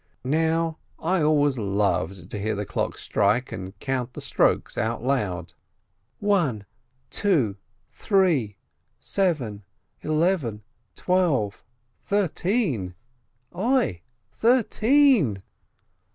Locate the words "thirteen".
14.31-15.43